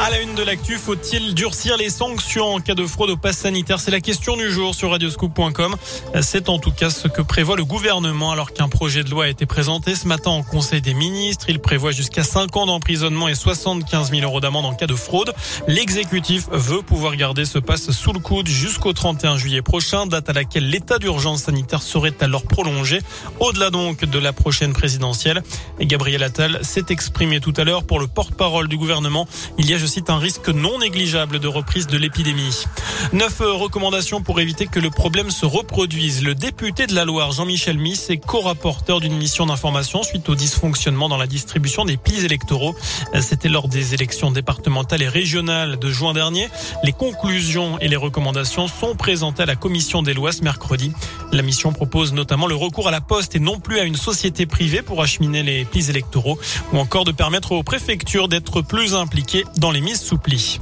[0.00, 3.38] À la une de l'actu, faut-il durcir les sanctions en cas de fraude au pass
[3.38, 5.76] sanitaire C'est la question du jour sur radioscoop.com.
[6.20, 9.28] C'est en tout cas ce que prévoit le gouvernement alors qu'un projet de loi a
[9.28, 11.46] été présenté ce matin en Conseil des ministres.
[11.48, 15.32] Il prévoit jusqu'à 5 ans d'emprisonnement et 75 000 euros d'amende en cas de fraude.
[15.68, 20.32] L'exécutif veut pouvoir garder ce pass sous le coude jusqu'au 31 juillet prochain, date à
[20.32, 22.98] laquelle l'état d'urgence sanitaire serait alors prolongé,
[23.38, 25.42] au-delà donc de la prochaine présidentielle.
[25.80, 29.28] Gabriel Attal s'est exprimé tout à l'heure pour le porte-parole du gouvernement.
[29.56, 32.64] Il y a je cite, un risque non négligeable de reprise de l'épidémie.
[33.12, 36.22] Neuf recommandations pour éviter que le problème se reproduise.
[36.22, 41.10] Le député de la Loire, Jean-Michel Miss, est co-rapporteur d'une mission d'information suite au dysfonctionnement
[41.10, 42.74] dans la distribution des plis électoraux.
[43.20, 46.48] C'était lors des élections départementales et régionales de juin dernier.
[46.82, 50.92] Les conclusions et les recommandations sont présentées à la commission des lois ce mercredi.
[51.30, 54.46] La mission propose notamment le recours à la poste et non plus à une société
[54.46, 56.38] privée pour acheminer les plis électoraux
[56.72, 60.60] ou encore de permettre aux préfectures d'être plus impliquées dans les mises sous pli.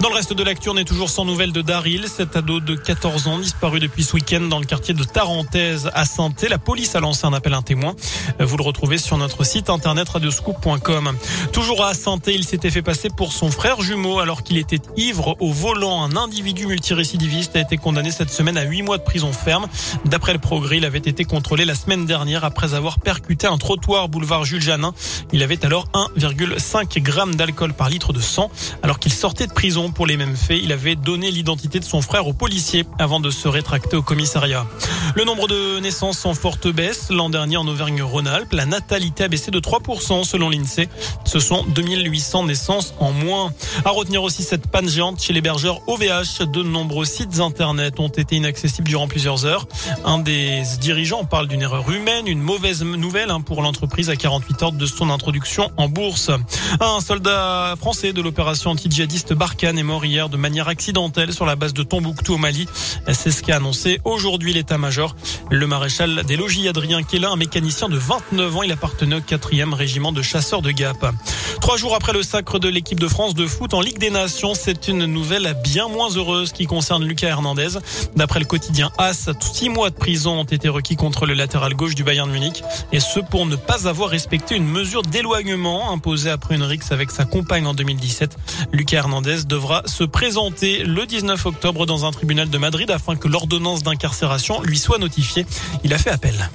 [0.00, 2.74] Dans le reste de l'actu, on est toujours sans nouvelles de Daryl, cet ado de
[2.74, 6.94] 14 ans disparu depuis ce week-end dans le quartier de Tarentaise à saint La police
[6.94, 7.94] a lancé un appel à un témoin.
[8.38, 11.14] Vous le retrouvez sur notre site internet radioscoop.com.
[11.52, 15.36] Toujours à saint il s'était fait passer pour son frère jumeau alors qu'il était ivre
[15.38, 16.02] au volant.
[16.02, 19.66] Un individu multirécidiviste a été condamné cette semaine à 8 mois de prison ferme.
[20.06, 24.08] D'après le progrès, il avait été contrôlé la semaine dernière après avoir percuté un trottoir
[24.08, 24.94] boulevard Jules Janin.
[25.34, 28.50] Il avait alors 1,5 g d'alcool par litre de sang
[28.82, 30.60] alors qu'il sortait de prison pour les mêmes faits.
[30.62, 34.66] Il avait donné l'identité de son frère aux policiers avant de se rétracter au commissariat.
[35.14, 37.10] Le nombre de naissances en forte baisse.
[37.10, 40.88] L'an dernier en Auvergne-Rhône-Alpes, la natalité a baissé de 3% selon l'INSEE.
[41.24, 43.52] Ce sont 2800 naissances en moins.
[43.84, 46.46] À retenir aussi cette panne géante chez l'hébergeur OVH.
[46.46, 49.66] De nombreux sites internet ont été inaccessibles durant plusieurs heures.
[50.04, 54.62] Un des dirigeants parle d'une erreur humaine, une mauvaise nouvelle hein, pour l'entreprise à 48
[54.62, 56.30] heures de son introduction en bourse.
[56.80, 61.56] Un soldat français de l'opération anti-djihadiste Barkhane est mort hier de manière accidentelle sur la
[61.56, 62.68] base de Tombouctou au Mali.
[63.12, 65.16] C'est ce qu'a annoncé aujourd'hui l'état-major.
[65.50, 69.72] Le maréchal des logis Adrien Kella, un mécanicien de 29 ans, il appartenait au 4e
[69.72, 71.14] régiment de chasseurs de Gap.
[71.60, 74.52] Trois jours après le sacre de l'équipe de France de foot en Ligue des Nations,
[74.54, 77.78] c'est une nouvelle bien moins heureuse qui concerne Lucas Hernandez.
[78.16, 81.94] D'après le quotidien AS, six mois de prison ont été requis contre le latéral gauche
[81.94, 82.62] du Bayern Munich
[82.92, 87.10] et ce pour ne pas avoir respecté une mesure d'éloignement imposée après une rixe avec
[87.10, 88.36] sa compagne en 2017.
[88.72, 93.28] Lucas Hernandez devra se présenter le 19 octobre dans un tribunal de Madrid afin que
[93.28, 95.46] l'ordonnance d'incarcération lui soit notifiée.
[95.84, 96.50] Il a fait appel.